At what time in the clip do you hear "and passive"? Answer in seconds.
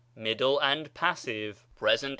0.63-1.63